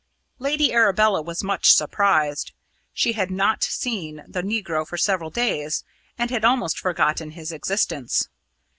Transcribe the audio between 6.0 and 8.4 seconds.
and had almost forgotten his existence.